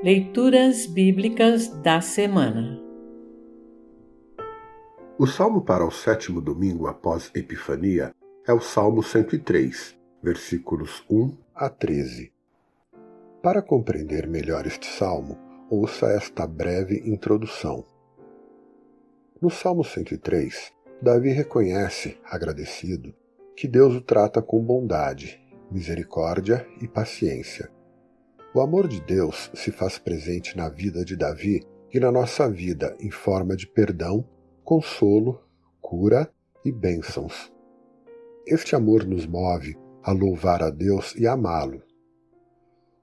Leituras 0.00 0.86
Bíblicas 0.86 1.66
da 1.82 2.00
Semana 2.00 2.80
O 5.18 5.26
salmo 5.26 5.60
para 5.60 5.84
o 5.84 5.90
sétimo 5.90 6.40
domingo 6.40 6.86
após 6.86 7.32
Epifania 7.34 8.14
é 8.46 8.52
o 8.52 8.60
Salmo 8.60 9.02
103, 9.02 9.98
versículos 10.22 11.04
1 11.10 11.36
a 11.52 11.68
13. 11.68 12.32
Para 13.42 13.60
compreender 13.60 14.28
melhor 14.28 14.68
este 14.68 14.86
salmo, 14.86 15.36
ouça 15.68 16.06
esta 16.12 16.46
breve 16.46 17.02
introdução. 17.04 17.84
No 19.42 19.50
Salmo 19.50 19.82
103, 19.82 20.72
Davi 21.02 21.30
reconhece, 21.30 22.16
agradecido, 22.24 23.12
que 23.56 23.66
Deus 23.66 23.96
o 23.96 24.00
trata 24.00 24.40
com 24.40 24.62
bondade, 24.62 25.44
misericórdia 25.72 26.64
e 26.80 26.86
paciência 26.86 27.76
o 28.58 28.60
amor 28.60 28.88
de 28.88 29.00
Deus 29.00 29.52
se 29.54 29.70
faz 29.70 30.00
presente 30.00 30.56
na 30.56 30.68
vida 30.68 31.04
de 31.04 31.14
Davi 31.14 31.64
e 31.94 32.00
na 32.00 32.10
nossa 32.10 32.50
vida 32.50 32.96
em 32.98 33.08
forma 33.08 33.54
de 33.54 33.68
perdão, 33.68 34.28
consolo, 34.64 35.40
cura 35.80 36.28
e 36.64 36.72
bênçãos. 36.72 37.52
Este 38.44 38.74
amor 38.74 39.04
nos 39.06 39.28
move 39.28 39.78
a 40.02 40.10
louvar 40.10 40.60
a 40.60 40.70
Deus 40.70 41.14
e 41.14 41.24
amá-lo. 41.24 41.80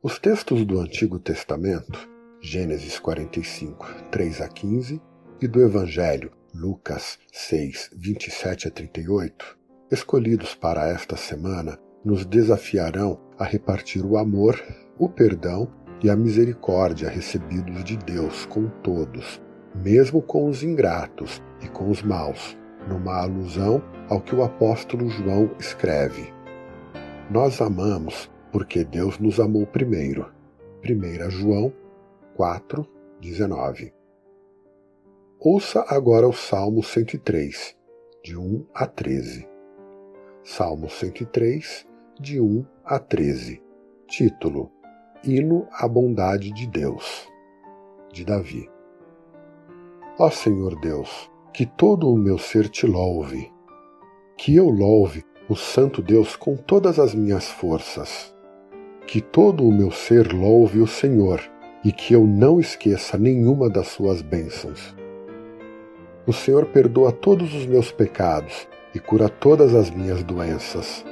Os 0.00 0.20
textos 0.20 0.64
do 0.64 0.78
Antigo 0.78 1.18
Testamento, 1.18 1.98
Gênesis 2.40 3.00
45, 3.00 3.84
3 4.08 4.42
a 4.42 4.48
15, 4.48 5.02
e 5.42 5.48
do 5.48 5.64
Evangelho, 5.64 6.30
Lucas 6.54 7.18
6, 7.32 7.90
27 7.96 8.68
a 8.68 8.70
38, 8.70 9.58
escolhidos 9.90 10.54
para 10.54 10.88
esta 10.88 11.16
semana, 11.16 11.76
nos 12.04 12.24
desafiarão 12.24 13.20
a 13.36 13.44
repartir 13.44 14.06
o 14.06 14.16
amor 14.16 14.62
o 15.00 15.08
perdão 15.08 15.66
e 16.02 16.10
a 16.10 16.14
misericórdia 16.14 17.08
recebidos 17.08 17.82
de 17.82 17.96
Deus 17.96 18.44
com 18.44 18.68
todos, 18.82 19.40
mesmo 19.74 20.20
com 20.20 20.46
os 20.46 20.62
ingratos 20.62 21.42
e 21.62 21.68
com 21.68 21.88
os 21.88 22.02
maus, 22.02 22.56
numa 22.86 23.22
alusão 23.22 23.82
ao 24.10 24.20
que 24.20 24.34
o 24.34 24.44
apóstolo 24.44 25.08
João 25.08 25.50
escreve. 25.58 26.30
Nós 27.30 27.62
amamos 27.62 28.30
porque 28.52 28.84
Deus 28.84 29.18
nos 29.18 29.40
amou 29.40 29.66
primeiro. 29.66 30.30
1 30.84 31.30
João 31.30 31.72
4, 32.34 32.86
19. 33.22 33.94
Ouça 35.38 35.82
agora 35.88 36.28
o 36.28 36.32
Salmo 36.32 36.82
103, 36.82 37.74
de 38.22 38.36
1 38.36 38.66
a 38.74 38.86
13. 38.86 39.48
Salmo 40.44 40.90
103, 40.90 41.86
de 42.20 42.38
1 42.38 42.66
a 42.84 42.98
13. 42.98 43.62
Título 44.06 44.70
Hino 45.22 45.68
à 45.70 45.86
Bondade 45.86 46.50
de 46.50 46.66
Deus, 46.66 47.28
de 48.10 48.24
Davi. 48.24 48.70
Ó 50.18 50.30
Senhor 50.30 50.80
Deus, 50.80 51.30
que 51.52 51.66
todo 51.66 52.10
o 52.10 52.16
meu 52.16 52.38
ser 52.38 52.70
te 52.70 52.86
louve, 52.86 53.52
que 54.38 54.56
eu 54.56 54.70
louve 54.70 55.22
o 55.46 55.54
Santo 55.54 56.00
Deus 56.00 56.36
com 56.36 56.56
todas 56.56 56.98
as 56.98 57.14
minhas 57.14 57.50
forças, 57.50 58.34
que 59.06 59.20
todo 59.20 59.62
o 59.62 59.70
meu 59.70 59.90
ser 59.90 60.32
louve 60.32 60.80
o 60.80 60.86
Senhor 60.86 61.38
e 61.84 61.92
que 61.92 62.14
eu 62.14 62.26
não 62.26 62.58
esqueça 62.58 63.18
nenhuma 63.18 63.68
das 63.68 63.88
suas 63.88 64.22
bênçãos. 64.22 64.96
O 66.26 66.32
Senhor 66.32 66.64
perdoa 66.64 67.12
todos 67.12 67.54
os 67.54 67.66
meus 67.66 67.92
pecados 67.92 68.66
e 68.94 68.98
cura 68.98 69.28
todas 69.28 69.74
as 69.74 69.90
minhas 69.90 70.22
doenças. 70.22 71.04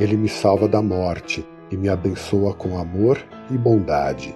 Ele 0.00 0.16
me 0.16 0.30
salva 0.30 0.66
da 0.66 0.80
morte 0.80 1.46
e 1.74 1.76
me 1.76 1.88
abençoa 1.88 2.54
com 2.54 2.78
amor 2.78 3.18
e 3.52 3.58
bondade. 3.58 4.32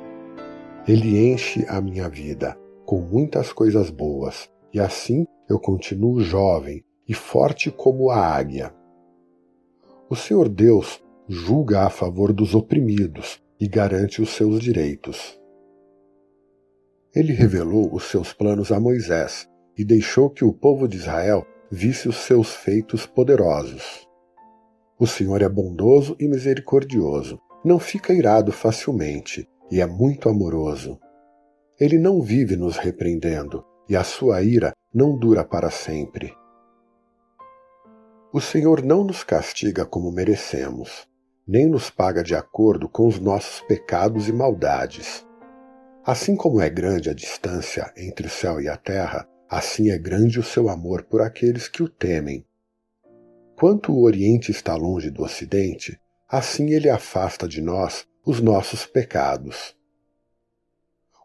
Ele 0.88 1.32
enche 1.32 1.64
a 1.68 1.80
minha 1.80 2.08
vida 2.08 2.58
com 2.84 3.00
muitas 3.00 3.52
coisas 3.52 3.90
boas, 3.90 4.50
e 4.74 4.80
assim 4.80 5.24
eu 5.48 5.58
continuo 5.60 6.20
jovem 6.20 6.84
e 7.06 7.14
forte 7.14 7.70
como 7.70 8.10
a 8.10 8.16
águia. 8.16 8.74
O 10.10 10.16
Senhor 10.16 10.48
Deus 10.48 11.00
julga 11.28 11.82
a 11.82 11.90
favor 11.90 12.32
dos 12.32 12.56
oprimidos 12.56 13.40
e 13.60 13.68
garante 13.68 14.20
os 14.20 14.30
seus 14.30 14.58
direitos. 14.58 15.38
Ele 17.14 17.32
revelou 17.32 17.94
os 17.94 18.04
seus 18.04 18.32
planos 18.32 18.72
a 18.72 18.80
Moisés 18.80 19.48
e 19.76 19.84
deixou 19.84 20.28
que 20.28 20.44
o 20.44 20.52
povo 20.52 20.88
de 20.88 20.96
Israel 20.96 21.46
visse 21.70 22.08
os 22.08 22.16
seus 22.16 22.52
feitos 22.52 23.06
poderosos. 23.06 24.07
O 25.00 25.06
Senhor 25.06 25.42
é 25.42 25.48
bondoso 25.48 26.16
e 26.18 26.26
misericordioso, 26.26 27.40
não 27.64 27.78
fica 27.78 28.12
irado 28.12 28.50
facilmente 28.50 29.48
e 29.70 29.80
é 29.80 29.86
muito 29.86 30.28
amoroso. 30.28 30.98
Ele 31.78 31.98
não 31.98 32.20
vive 32.20 32.56
nos 32.56 32.76
repreendendo 32.76 33.64
e 33.88 33.94
a 33.94 34.02
sua 34.02 34.42
ira 34.42 34.72
não 34.92 35.16
dura 35.16 35.44
para 35.44 35.70
sempre. 35.70 36.34
O 38.32 38.40
Senhor 38.40 38.82
não 38.82 39.04
nos 39.04 39.22
castiga 39.22 39.86
como 39.86 40.10
merecemos, 40.10 41.06
nem 41.46 41.66
nos 41.66 41.88
paga 41.88 42.22
de 42.22 42.34
acordo 42.34 42.88
com 42.88 43.06
os 43.06 43.20
nossos 43.20 43.60
pecados 43.62 44.28
e 44.28 44.32
maldades. 44.32 45.24
Assim 46.04 46.34
como 46.34 46.60
é 46.60 46.68
grande 46.68 47.08
a 47.08 47.14
distância 47.14 47.92
entre 47.96 48.26
o 48.26 48.30
céu 48.30 48.60
e 48.60 48.68
a 48.68 48.76
terra, 48.76 49.28
assim 49.48 49.90
é 49.90 49.98
grande 49.98 50.40
o 50.40 50.42
seu 50.42 50.68
amor 50.68 51.04
por 51.04 51.22
aqueles 51.22 51.68
que 51.68 51.82
o 51.82 51.88
temem. 51.88 52.44
Quanto 53.58 53.92
o 53.92 54.02
Oriente 54.04 54.52
está 54.52 54.76
longe 54.76 55.10
do 55.10 55.24
Ocidente, 55.24 55.98
assim 56.28 56.70
ele 56.70 56.88
afasta 56.88 57.48
de 57.48 57.60
nós 57.60 58.06
os 58.24 58.40
nossos 58.40 58.86
pecados. 58.86 59.74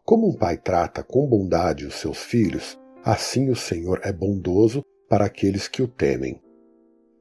Como 0.04 0.28
um 0.28 0.36
pai 0.36 0.56
trata 0.56 1.04
com 1.04 1.28
bondade 1.28 1.86
os 1.86 1.94
seus 1.94 2.18
filhos, 2.18 2.76
assim 3.04 3.50
o 3.50 3.54
Senhor 3.54 4.00
é 4.02 4.12
bondoso 4.12 4.82
para 5.08 5.26
aqueles 5.26 5.68
que 5.68 5.80
o 5.80 5.86
temem. 5.86 6.40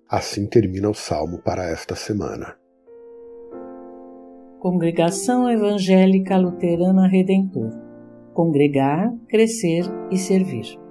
Assim 0.09 0.47
termina 0.47 0.89
o 0.89 0.95
salmo 0.95 1.37
para 1.43 1.69
esta 1.69 1.95
semana. 1.95 2.57
Congregação 4.59 5.47
Evangélica 5.47 6.37
Luterana 6.37 7.07
Redentor 7.07 7.69
Congregar, 8.33 9.13
Crescer 9.29 9.83
e 10.09 10.17
Servir. 10.17 10.82